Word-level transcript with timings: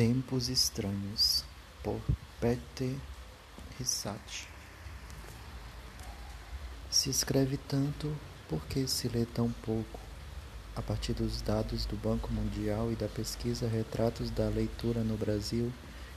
Tempos 0.00 0.48
Estranhos, 0.48 1.44
por 1.82 2.00
Peter 2.40 2.96
Rissati. 3.78 4.48
Se 6.90 7.10
escreve 7.10 7.58
tanto, 7.58 8.10
por 8.48 8.64
que 8.64 8.88
se 8.88 9.08
lê 9.08 9.26
tão 9.26 9.52
pouco? 9.52 10.00
A 10.74 10.80
partir 10.80 11.12
dos 11.12 11.42
dados 11.42 11.84
do 11.84 11.96
Banco 11.96 12.32
Mundial 12.32 12.90
e 12.90 12.96
da 12.96 13.08
pesquisa 13.08 13.68
Retratos 13.68 14.30
da 14.30 14.48
Leitura 14.48 15.04
no 15.04 15.18
Brasil, 15.18 15.70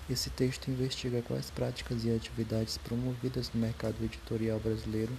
esse 0.10 0.30
texto 0.30 0.72
investiga 0.72 1.22
quais 1.22 1.52
práticas 1.52 2.06
e 2.06 2.16
atividades 2.16 2.78
promovidas 2.78 3.52
no 3.54 3.60
mercado 3.60 4.02
editorial 4.02 4.62
brasileiro, 4.62 5.12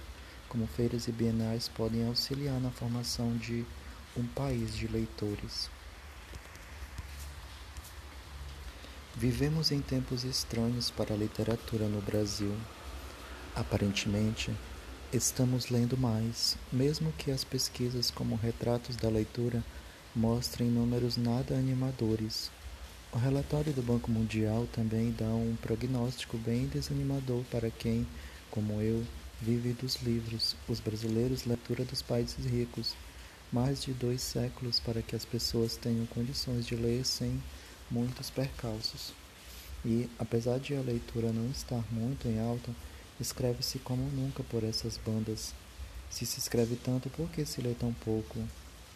como 0.49 0.65
feiras 0.65 1.07
e 1.07 1.11
bienais, 1.11 1.67
podem 1.69 2.07
auxiliar 2.07 2.59
na 2.59 2.71
formação 2.71 3.37
de 3.37 3.63
um 4.17 4.25
país 4.25 4.75
de 4.75 4.87
leitores. 4.87 5.69
Vivemos 9.17 9.71
em 9.71 9.79
tempos 9.79 10.25
estranhos 10.25 10.91
para 10.91 11.13
a 11.13 11.17
literatura 11.17 11.87
no 11.87 12.01
Brasil. 12.01 12.53
Aparentemente, 13.55 14.51
estamos 15.13 15.69
lendo 15.69 15.97
mais, 15.97 16.57
mesmo 16.69 17.13
que 17.13 17.31
as 17.31 17.45
pesquisas 17.45 18.11
como 18.11 18.35
retratos 18.35 18.97
da 18.97 19.07
leitura 19.07 19.63
mostrem 20.13 20.67
números 20.67 21.15
nada 21.15 21.55
animadores. 21.55 22.51
O 23.13 23.17
relatório 23.17 23.71
do 23.71 23.81
Banco 23.81 24.11
Mundial 24.11 24.67
também 24.73 25.15
dá 25.17 25.27
um 25.27 25.55
prognóstico 25.61 26.37
bem 26.37 26.67
desanimador 26.67 27.45
para 27.49 27.71
quem, 27.71 28.05
como 28.51 28.81
eu, 28.81 29.01
vive 29.41 29.71
dos 29.71 29.95
livros. 30.01 30.57
Os 30.67 30.81
brasileiros 30.81 31.45
leitura 31.45 31.85
dos 31.85 32.01
países 32.01 32.45
ricos. 32.45 32.93
Mais 33.49 33.81
de 33.81 33.93
dois 33.93 34.21
séculos 34.21 34.81
para 34.81 35.01
que 35.01 35.15
as 35.15 35.23
pessoas 35.23 35.77
tenham 35.77 36.05
condições 36.07 36.65
de 36.65 36.75
ler 36.75 37.05
sem 37.05 37.41
muitos 37.89 38.29
percalços. 38.29 39.13
E, 39.85 40.09
apesar 40.17 40.59
de 40.59 40.75
a 40.75 40.81
leitura 40.81 41.31
não 41.31 41.49
estar 41.51 41.83
muito 41.91 42.27
em 42.27 42.39
alta, 42.39 42.71
escreve-se 43.19 43.79
como 43.79 44.03
nunca 44.11 44.43
por 44.43 44.63
essas 44.63 44.97
bandas. 44.97 45.53
Se 46.09 46.25
se 46.25 46.39
escreve 46.39 46.75
tanto, 46.75 47.09
por 47.09 47.29
que 47.29 47.45
se 47.45 47.61
lê 47.61 47.73
tão 47.73 47.93
pouco? 47.93 48.39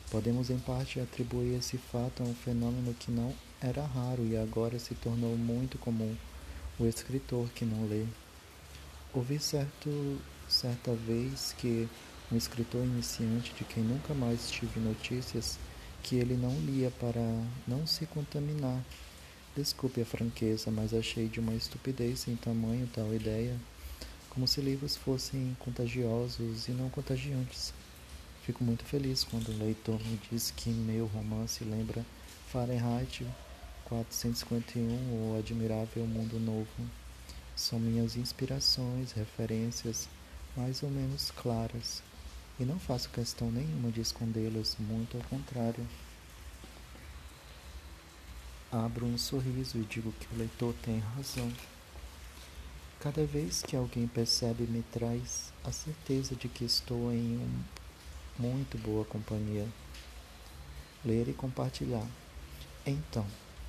Podemos, 0.09 0.49
em 0.49 0.57
parte, 0.57 0.99
atribuir 0.99 1.57
esse 1.57 1.77
fato 1.77 2.23
a 2.23 2.25
um 2.25 2.33
fenômeno 2.33 2.93
que 2.95 3.11
não 3.11 3.33
era 3.61 3.85
raro 3.85 4.25
e 4.25 4.35
agora 4.35 4.79
se 4.79 4.95
tornou 4.95 5.37
muito 5.37 5.77
comum: 5.77 6.15
o 6.79 6.85
escritor 6.85 7.49
que 7.49 7.65
não 7.65 7.87
lê. 7.87 8.05
Ouvi 9.13 9.39
certo, 9.39 10.19
certa 10.47 10.93
vez 10.93 11.53
que 11.57 11.87
um 12.31 12.37
escritor 12.37 12.83
iniciante 12.83 13.53
de 13.53 13.63
quem 13.63 13.83
nunca 13.83 14.13
mais 14.13 14.49
tive 14.49 14.79
notícias 14.79 15.57
que 16.09 16.15
ele 16.15 16.35
não 16.35 16.59
lia 16.61 16.89
para 16.89 17.21
não 17.67 17.85
se 17.85 18.03
contaminar. 18.07 18.83
Desculpe 19.55 20.01
a 20.01 20.05
franqueza, 20.05 20.71
mas 20.71 20.91
achei 20.91 21.27
de 21.27 21.39
uma 21.39 21.53
estupidez 21.53 22.21
sem 22.21 22.35
tamanho 22.35 22.89
tal 22.91 23.13
ideia, 23.13 23.55
como 24.27 24.47
se 24.47 24.59
livros 24.59 24.97
fossem 24.97 25.55
contagiosos 25.59 26.67
e 26.67 26.71
não 26.71 26.89
contagiantes. 26.89 27.71
Fico 28.43 28.63
muito 28.63 28.83
feliz 28.85 29.23
quando 29.23 29.49
o 29.49 29.57
leitor 29.63 29.99
me 30.03 30.19
diz 30.31 30.49
que 30.49 30.71
meu 30.71 31.05
romance 31.05 31.63
lembra 31.63 32.03
Fahrenheit 32.47 33.23
451 33.85 35.13
ou 35.13 35.37
Admirável 35.37 36.07
Mundo 36.07 36.39
Novo. 36.39 36.89
São 37.55 37.79
minhas 37.79 38.15
inspirações, 38.15 39.11
referências 39.11 40.09
mais 40.57 40.81
ou 40.81 40.89
menos 40.89 41.29
claras 41.29 42.01
e 42.59 42.65
não 42.65 42.77
faço 42.77 43.09
questão 43.09 43.49
nenhuma 43.49 43.89
de 43.89 44.01
escondê-las, 44.01 44.75
muito 44.79 45.15
ao 45.15 45.23
contrário. 45.23 45.87
Abro 48.71 49.05
um 49.05 49.17
sorriso 49.17 49.77
e 49.77 49.83
digo 49.83 50.11
que 50.13 50.27
o 50.33 50.37
leitor 50.37 50.75
tem 50.83 50.99
razão. 50.99 51.51
Cada 52.99 53.25
vez 53.25 53.63
que 53.63 53.75
alguém 53.75 54.07
percebe, 54.07 54.63
me 54.63 54.83
traz 54.91 55.53
a 55.63 55.71
certeza 55.71 56.35
de 56.35 56.49
que 56.49 56.65
estou 56.65 57.13
em 57.13 57.37
um 57.37 57.63
muito 58.37 58.77
boa 58.77 59.05
companhia. 59.05 59.67
Ler 61.03 61.29
e 61.29 61.33
compartilhar. 61.33 62.05
Então, 62.85 63.25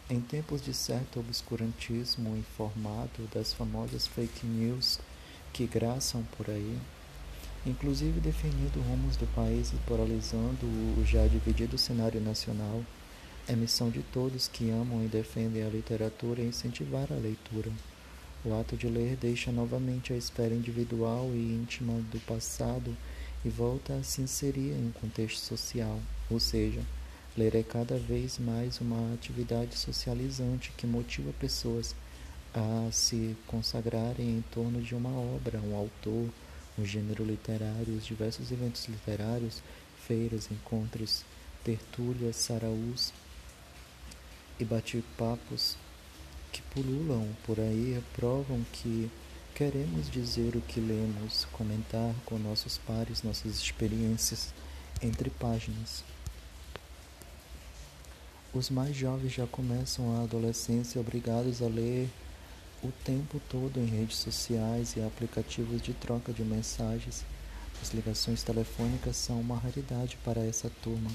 em 0.09 0.21
tempos 0.21 0.61
de 0.63 0.75
certo 0.75 1.21
obscurantismo 1.21 2.37
informado 2.37 3.29
das 3.33 3.53
famosas 3.53 4.07
fake 4.07 4.45
news 4.45 4.99
que 5.53 5.67
graçam 5.67 6.25
por 6.37 6.51
aí, 6.51 6.79
inclusive 7.67 8.21
definindo 8.21 8.81
rumos 8.81 9.17
do 9.17 9.27
país 9.35 9.73
e 9.73 9.77
polarizando 9.87 10.67
o 10.67 11.05
já 11.05 11.27
dividido 11.27 11.77
cenário 11.77 12.21
nacional, 12.21 12.83
é 13.47 13.55
missão 13.55 13.91
de 13.91 14.03
todos 14.03 14.49
que 14.49 14.71
amam 14.71 15.05
e 15.05 15.09
defendem 15.09 15.63
a 15.63 15.69
literatura 15.69 16.43
incentivar 16.43 17.07
a 17.11 17.17
leitura. 17.17 17.71
O 18.45 18.55
ato 18.55 18.77
de 18.77 18.87
ler 18.87 19.17
deixa 19.17 19.53
novamente 19.53 20.13
a 20.13 20.17
esfera 20.17 20.55
individual 20.55 21.31
e 21.35 21.39
íntima 21.39 21.93
do 22.11 22.19
passado 22.21 22.97
e 23.45 23.49
volta 23.49 23.95
a 23.95 24.03
se 24.03 24.23
inserir 24.23 24.73
em 24.73 24.87
um 24.87 24.93
contexto 24.93 25.41
social, 25.41 25.99
ou 26.31 26.41
seja, 26.41 26.81
ler 27.37 27.55
é 27.55 27.63
cada 27.63 27.99
vez 27.99 28.39
mais 28.39 28.81
uma 28.81 29.13
atividade 29.15 29.77
socializante 29.77 30.73
que 30.77 30.87
motiva 30.87 31.33
pessoas 31.39 31.95
a 32.55 32.89
se 32.91 33.37
consagrarem 33.47 34.29
em 34.29 34.45
torno 34.51 34.81
de 34.81 34.95
uma 34.95 35.11
obra, 35.11 35.61
um 35.61 35.77
autor, 35.77 36.29
o 36.81 36.85
gênero 36.85 37.25
literário, 37.25 37.97
os 37.97 38.07
diversos 38.07 38.51
eventos 38.51 38.87
literários, 38.87 39.63
feiras, 40.07 40.51
encontros, 40.51 41.25
tertúlias, 41.63 42.37
saraús 42.37 43.13
e 44.59 44.65
bate-papos 44.65 45.77
que 46.53 46.63
pululam 46.63 47.29
por 47.45 47.61
aí 47.61 48.03
provam 48.15 48.65
que 48.73 49.11
queremos 49.55 50.11
dizer 50.11 50.57
o 50.57 50.61
que 50.61 50.81
lemos, 50.81 51.47
comentar 51.53 52.15
com 52.25 52.39
nossos 52.39 52.79
pares 52.79 53.23
nossas 53.23 53.57
experiências 53.57 54.53
entre 55.03 55.31
páginas. 55.31 56.03
Os 58.53 58.69
mais 58.69 58.97
jovens 58.97 59.33
já 59.33 59.47
começam 59.47 60.17
a 60.17 60.25
adolescência 60.25 61.01
obrigados 61.01 61.63
a 61.63 61.69
ler 61.69 62.09
o 62.83 62.91
tempo 63.05 63.41
todo 63.51 63.79
em 63.79 63.85
redes 63.85 64.17
sociais 64.17 64.97
e 64.97 65.03
aplicativos 65.03 65.83
de 65.83 65.93
troca 65.93 66.33
de 66.33 66.43
mensagens. 66.43 67.25
As 67.83 67.93
ligações 67.93 68.43
telefônicas 68.43 69.17
são 69.17 69.41
uma 69.41 69.59
raridade 69.59 70.17
para 70.25 70.41
essa 70.41 70.71
turma. 70.83 71.11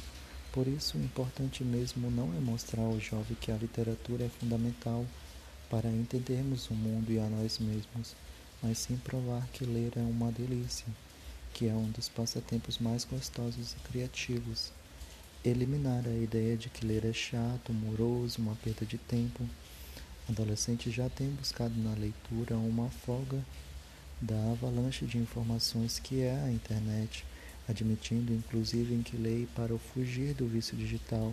Por 0.52 0.68
isso, 0.68 0.98
o 0.98 1.04
importante 1.04 1.64
mesmo 1.64 2.10
não 2.12 2.36
é 2.36 2.40
mostrar 2.40 2.84
ao 2.84 3.00
jovem 3.00 3.36
que 3.42 3.52
a 3.52 3.58
literatura 3.58 4.26
é 4.26 4.30
fundamental 4.30 5.06
para 5.70 5.90
entendermos 5.90 6.70
o 6.70 6.74
mundo 6.76 7.12
e 7.12 7.20
a 7.20 7.28
nós 7.28 7.58
mesmos, 7.58 8.16
mas 8.62 8.78
sim 8.78 8.96
provar 8.98 9.48
que 9.48 9.66
ler 9.66 9.92
é 9.96 10.02
uma 10.02 10.32
delícia, 10.32 10.86
que 11.54 11.68
é 11.68 11.74
um 11.74 11.90
dos 11.90 12.08
passatempos 12.08 12.78
mais 12.78 13.04
gostosos 13.04 13.74
e 13.74 13.90
criativos. 13.90 14.72
Eliminar 15.44 16.04
a 16.08 16.16
ideia 16.16 16.56
de 16.56 16.70
que 16.70 16.86
ler 16.86 17.06
é 17.06 17.14
chato, 17.14 17.74
moroso, 17.74 18.40
uma 18.40 18.56
perda 18.56 18.86
de 18.86 18.98
tempo 18.98 19.44
Adolescentes 20.28 20.92
já 20.92 21.08
têm 21.08 21.30
buscado 21.30 21.76
na 21.80 21.94
leitura 21.94 22.58
uma 22.58 22.90
folga 22.90 23.46
da 24.20 24.36
avalanche 24.52 25.06
de 25.06 25.20
informações 25.20 26.00
que 26.00 26.22
é 26.22 26.36
a 26.44 26.52
internet, 26.52 27.24
admitindo 27.70 28.34
inclusive 28.34 28.96
em 28.96 29.04
que 29.04 29.16
lei 29.16 29.48
para 29.56 29.78
fugir 29.78 30.34
do 30.34 30.48
vício 30.48 30.76
digital. 30.76 31.32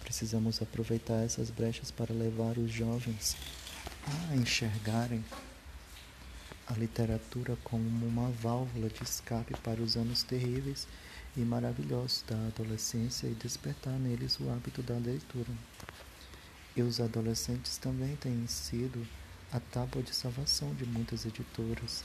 Precisamos 0.00 0.60
aproveitar 0.60 1.24
essas 1.24 1.48
brechas 1.48 1.90
para 1.90 2.12
levar 2.12 2.58
os 2.58 2.70
jovens 2.70 3.34
a 4.06 4.36
enxergarem 4.36 5.24
a 6.66 6.74
literatura 6.74 7.56
como 7.64 8.06
uma 8.06 8.30
válvula 8.30 8.90
de 8.90 9.02
escape 9.02 9.54
para 9.62 9.80
os 9.80 9.96
anos 9.96 10.22
terríveis 10.22 10.86
e 11.36 11.40
maravilhosos 11.40 12.22
da 12.28 12.36
adolescência 12.48 13.28
e 13.28 13.34
despertar 13.34 13.98
neles 13.98 14.38
o 14.40 14.50
hábito 14.50 14.82
da 14.82 14.94
leitura. 14.94 15.52
E 16.76 16.82
os 16.82 17.00
adolescentes 17.00 17.78
também 17.78 18.16
têm 18.16 18.46
sido 18.46 19.02
a 19.50 19.58
tábua 19.58 20.02
de 20.02 20.14
salvação 20.14 20.74
de 20.74 20.84
muitas 20.84 21.24
editoras, 21.24 22.04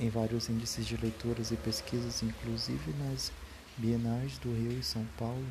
em 0.00 0.08
vários 0.08 0.48
índices 0.48 0.86
de 0.86 0.96
leituras 0.96 1.50
e 1.50 1.56
pesquisas, 1.56 2.22
inclusive 2.22 2.94
nas 2.94 3.30
bienais 3.76 4.38
do 4.38 4.48
Rio 4.48 4.78
e 4.78 4.82
São 4.82 5.06
Paulo. 5.18 5.46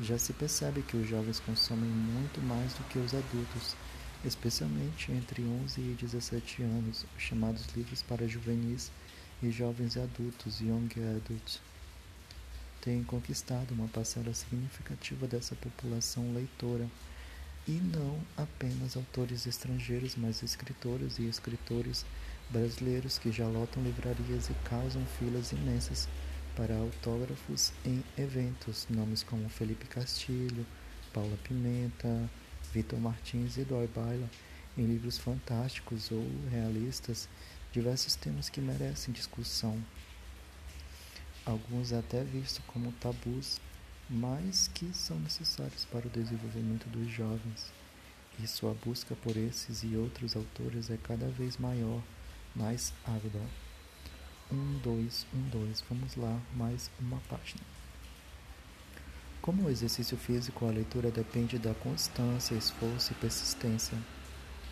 Já 0.00 0.18
se 0.18 0.32
percebe 0.32 0.82
que 0.82 0.96
os 0.96 1.08
jovens 1.08 1.38
consomem 1.38 1.88
muito 1.88 2.40
mais 2.40 2.72
do 2.74 2.82
que 2.88 2.98
os 2.98 3.14
adultos, 3.14 3.76
especialmente 4.24 5.12
entre 5.12 5.44
11 5.44 5.80
e 5.80 5.96
17 6.00 6.62
anos, 6.64 7.06
os 7.16 7.22
chamados 7.22 7.64
livros 7.76 8.02
para 8.02 8.26
juvenis 8.26 8.90
e 9.40 9.52
jovens 9.52 9.96
adultos, 9.96 10.60
young 10.60 10.88
adults, 11.16 11.60
têm 12.80 13.04
conquistado 13.04 13.70
uma 13.70 13.86
parcela 13.86 14.34
significativa 14.34 15.28
dessa 15.28 15.54
população 15.54 16.34
leitora 16.34 16.88
e 17.68 17.72
não 17.72 18.18
apenas 18.34 18.96
autores 18.96 19.46
estrangeiros, 19.46 20.16
mas 20.16 20.42
escritoras 20.42 21.18
e 21.18 21.28
escritores 21.28 22.06
brasileiros 22.48 23.18
que 23.18 23.30
já 23.30 23.46
lotam 23.46 23.82
livrarias 23.82 24.48
e 24.48 24.54
causam 24.64 25.04
filas 25.18 25.52
imensas 25.52 26.08
para 26.56 26.74
autógrafos 26.74 27.72
em 27.84 28.02
eventos, 28.16 28.86
nomes 28.88 29.22
como 29.22 29.50
Felipe 29.50 29.86
Castilho, 29.86 30.66
Paula 31.12 31.36
Pimenta, 31.44 32.30
Vitor 32.72 32.98
Martins 32.98 33.58
e 33.58 33.64
Dói 33.64 33.86
Baila 33.86 34.28
em 34.76 34.86
livros 34.86 35.18
fantásticos 35.18 36.10
ou 36.10 36.26
realistas 36.50 37.28
diversos 37.70 38.14
temas 38.14 38.48
que 38.48 38.62
merecem 38.62 39.12
discussão, 39.12 39.78
alguns 41.44 41.92
até 41.92 42.24
vistos 42.24 42.64
como 42.66 42.92
tabus, 42.92 43.60
mas 44.08 44.68
que 44.68 44.90
são 44.94 45.18
necessários 45.20 45.84
para 45.84 46.06
o 46.06 46.10
desenvolvimento 46.10 46.88
dos 46.88 47.10
jovens. 47.10 47.72
E 48.42 48.46
sua 48.46 48.74
busca 48.84 49.14
por 49.16 49.36
esses 49.36 49.82
e 49.82 49.96
outros 49.96 50.36
autores 50.36 50.90
é 50.90 50.96
cada 50.96 51.28
vez 51.28 51.58
maior, 51.58 52.00
mais 52.54 52.92
ávida. 53.04 53.40
Um, 54.50 54.78
dois, 54.78 55.26
um, 55.34 55.48
dois. 55.50 55.84
Vamos 55.88 56.16
lá, 56.16 56.40
mais 56.54 56.90
uma 57.00 57.18
página. 57.28 57.60
Como 59.42 59.64
o 59.64 59.70
exercício 59.70 60.16
físico, 60.16 60.66
a 60.66 60.70
leitura 60.70 61.10
depende 61.10 61.58
da 61.58 61.74
constância, 61.74 62.54
esforço 62.54 63.12
e 63.12 63.16
persistência. 63.16 63.98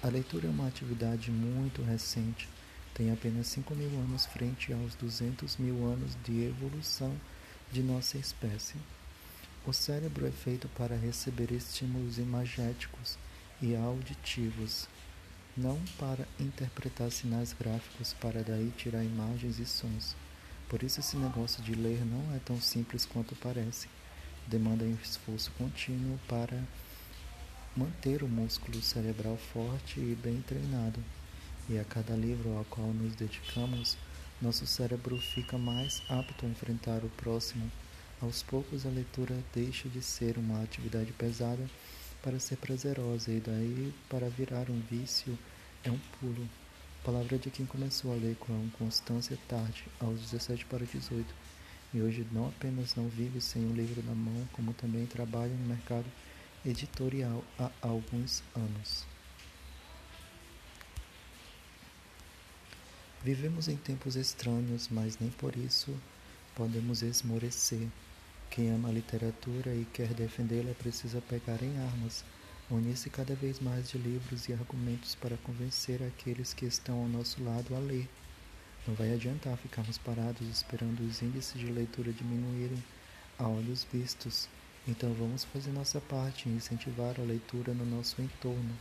A 0.02 0.08
leitura 0.08 0.46
é 0.46 0.50
uma 0.50 0.68
atividade 0.68 1.30
muito 1.30 1.82
recente, 1.82 2.48
tem 2.94 3.10
apenas 3.10 3.48
5 3.48 3.74
mil 3.74 3.88
anos 4.00 4.26
frente 4.26 4.72
aos 4.72 4.94
200 4.94 5.56
mil 5.56 5.84
anos 5.84 6.16
de 6.24 6.44
evolução 6.44 7.14
de 7.72 7.82
nossa 7.82 8.16
espécie. 8.16 8.76
O 9.66 9.72
cérebro 9.72 10.24
é 10.24 10.30
feito 10.30 10.68
para 10.78 10.96
receber 10.96 11.50
estímulos 11.50 12.18
imagéticos 12.18 13.18
e 13.60 13.74
auditivos 13.74 14.86
não 15.56 15.76
para 15.98 16.24
interpretar 16.38 17.10
sinais 17.10 17.52
gráficos 17.52 18.12
para 18.12 18.44
daí 18.44 18.72
tirar 18.76 19.02
imagens 19.02 19.58
e 19.58 19.66
sons. 19.66 20.14
Por 20.68 20.84
isso 20.84 21.00
esse 21.00 21.16
negócio 21.16 21.60
de 21.64 21.74
ler 21.74 22.04
não 22.04 22.32
é 22.32 22.38
tão 22.38 22.60
simples 22.60 23.04
quanto 23.04 23.34
parece. 23.34 23.88
Demanda 24.46 24.84
um 24.84 24.96
esforço 25.02 25.50
contínuo 25.58 26.16
para 26.28 26.62
manter 27.76 28.22
o 28.22 28.28
músculo 28.28 28.80
cerebral 28.80 29.36
forte 29.52 29.98
e 29.98 30.16
bem 30.22 30.42
treinado. 30.42 31.02
E 31.68 31.76
a 31.76 31.84
cada 31.84 32.14
livro 32.14 32.56
ao 32.56 32.64
qual 32.66 32.86
nos 32.86 33.16
dedicamos, 33.16 33.96
nosso 34.40 34.64
cérebro 34.64 35.18
fica 35.18 35.58
mais 35.58 36.02
apto 36.08 36.46
a 36.46 36.48
enfrentar 36.48 37.02
o 37.02 37.08
próximo. 37.16 37.68
Aos 38.20 38.42
poucos 38.42 38.86
a 38.86 38.88
leitura 38.88 39.36
deixa 39.52 39.90
de 39.90 40.00
ser 40.00 40.38
uma 40.38 40.62
atividade 40.62 41.12
pesada 41.12 41.68
para 42.22 42.40
ser 42.40 42.56
prazerosa 42.56 43.30
e 43.30 43.40
daí 43.40 43.92
para 44.08 44.30
virar 44.30 44.70
um 44.70 44.80
vício 44.80 45.38
é 45.84 45.90
um 45.90 45.98
pulo. 46.18 46.48
Palavra 47.04 47.36
de 47.36 47.50
quem 47.50 47.66
começou 47.66 48.14
a 48.14 48.16
ler 48.16 48.34
com 48.36 48.70
constância 48.78 49.38
tarde, 49.46 49.84
aos 50.00 50.18
17 50.22 50.64
para 50.64 50.86
18, 50.86 51.26
e 51.92 52.00
hoje 52.00 52.26
não 52.32 52.48
apenas 52.48 52.94
não 52.94 53.06
vive 53.06 53.38
sem 53.38 53.66
um 53.66 53.74
livro 53.74 54.02
na 54.02 54.14
mão, 54.14 54.48
como 54.52 54.72
também 54.72 55.04
trabalha 55.04 55.52
no 55.52 55.66
mercado 55.66 56.06
editorial 56.64 57.44
há 57.58 57.70
alguns 57.82 58.42
anos. 58.54 59.04
Vivemos 63.22 63.68
em 63.68 63.76
tempos 63.76 64.16
estranhos, 64.16 64.88
mas 64.90 65.18
nem 65.18 65.30
por 65.30 65.54
isso 65.54 65.94
podemos 66.56 67.02
esmorecer. 67.02 67.86
Quem 68.50 68.70
ama 68.70 68.88
a 68.88 68.92
literatura 68.92 69.74
e 69.74 69.86
quer 69.92 70.14
defendê-la 70.14 70.72
precisa 70.74 71.20
pegar 71.20 71.62
em 71.62 71.78
armas, 71.78 72.24
unir-se 72.70 73.10
cada 73.10 73.34
vez 73.34 73.60
mais 73.60 73.90
de 73.90 73.98
livros 73.98 74.48
e 74.48 74.54
argumentos 74.54 75.14
para 75.14 75.36
convencer 75.36 76.02
aqueles 76.02 76.54
que 76.54 76.64
estão 76.64 77.02
ao 77.02 77.08
nosso 77.08 77.44
lado 77.44 77.74
a 77.76 77.78
ler. 77.78 78.08
Não 78.88 78.94
vai 78.94 79.12
adiantar 79.12 79.56
ficarmos 79.58 79.98
parados 79.98 80.48
esperando 80.48 81.00
os 81.00 81.20
índices 81.20 81.60
de 81.60 81.66
leitura 81.66 82.10
diminuírem 82.10 82.82
a 83.38 83.46
olhos 83.46 83.86
vistos. 83.92 84.48
Então 84.88 85.12
vamos 85.12 85.44
fazer 85.44 85.72
nossa 85.72 86.00
parte 86.00 86.48
e 86.48 86.52
incentivar 86.52 87.20
a 87.20 87.24
leitura 87.24 87.74
no 87.74 87.84
nosso 87.84 88.22
entorno. 88.22 88.74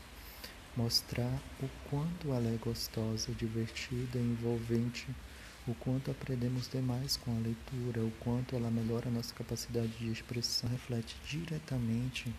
Mostrar 0.78 1.42
o 1.62 1.70
quanto 1.90 2.32
ela 2.32 2.48
é 2.48 2.58
gostosa, 2.58 3.34
divertida 3.34 4.18
envolvente 4.18 5.08
o 5.68 5.74
quanto 5.74 6.12
aprendemos 6.12 6.70
demais 6.70 7.18
com 7.18 7.36
a 7.36 7.40
leitura, 7.40 8.06
o 8.06 8.12
quanto 8.20 8.56
ela 8.56 8.70
melhora 8.70 9.10
a 9.10 9.12
nossa 9.12 9.34
capacidade 9.34 9.88
de 9.98 10.12
expressão, 10.12 10.70
reflete 10.70 11.16
diretamente 11.28 12.32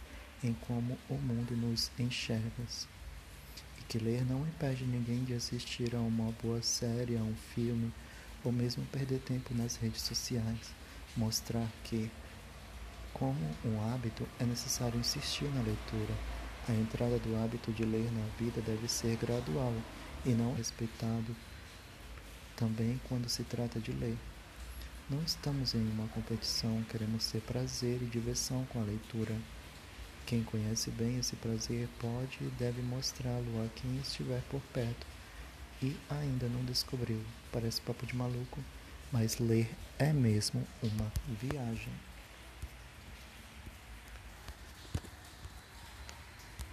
em 0.44 0.52
como 0.52 0.96
o 1.08 1.14
mundo 1.14 1.56
nos 1.56 1.90
enxerga. 1.98 2.62
E 3.80 3.82
que 3.88 3.98
ler 3.98 4.24
não 4.24 4.46
impede 4.46 4.84
ninguém 4.84 5.24
de 5.24 5.34
assistir 5.34 5.96
a 5.96 5.98
uma 5.98 6.30
boa 6.40 6.62
série, 6.62 7.16
a 7.16 7.20
um 7.20 7.34
filme, 7.54 7.92
ou 8.44 8.52
mesmo 8.52 8.84
perder 8.86 9.18
tempo 9.18 9.52
nas 9.54 9.74
redes 9.74 10.02
sociais. 10.02 10.72
Mostrar 11.16 11.66
que, 11.82 12.08
como 13.12 13.40
um 13.64 13.92
hábito, 13.92 14.24
é 14.38 14.44
necessário 14.44 15.00
insistir 15.00 15.46
na 15.46 15.62
leitura. 15.62 16.14
A 16.68 16.72
entrada 16.72 17.18
do 17.18 17.36
hábito 17.42 17.72
de 17.72 17.84
ler 17.84 18.08
na 18.12 18.26
vida 18.38 18.60
deve 18.60 18.86
ser 18.86 19.16
gradual 19.16 19.74
e 20.24 20.30
não 20.30 20.54
respeitado 20.54 21.34
também 22.56 23.00
quando 23.08 23.28
se 23.28 23.44
trata 23.44 23.78
de 23.78 23.92
ler. 23.92 24.16
Não 25.08 25.22
estamos 25.22 25.74
em 25.74 25.88
uma 25.90 26.08
competição, 26.08 26.82
queremos 26.90 27.30
ter 27.30 27.40
prazer 27.42 28.02
e 28.02 28.06
diversão 28.06 28.66
com 28.72 28.80
a 28.80 28.84
leitura. 28.84 29.36
Quem 30.26 30.42
conhece 30.42 30.90
bem 30.90 31.18
esse 31.18 31.36
prazer 31.36 31.88
pode 32.00 32.38
e 32.40 32.50
deve 32.58 32.82
mostrá-lo 32.82 33.64
a 33.64 33.68
quem 33.80 33.96
estiver 33.98 34.42
por 34.50 34.60
perto 34.72 35.06
e 35.80 35.96
ainda 36.10 36.48
não 36.48 36.64
descobriu. 36.64 37.22
Parece 37.52 37.80
papo 37.80 38.04
de 38.04 38.16
maluco, 38.16 38.58
mas 39.12 39.38
ler 39.38 39.70
é 39.98 40.12
mesmo 40.12 40.66
uma 40.82 41.12
viagem. 41.40 41.92